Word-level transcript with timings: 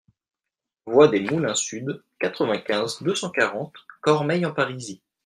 Voie 0.87 1.09
des 1.09 1.19
Moulins 1.19 1.53
Sud, 1.53 2.01
quatre-vingt-quinze, 2.19 3.03
deux 3.03 3.13
cent 3.13 3.29
quarante 3.29 3.75
Cormeilles-en-Parisis 4.01 4.99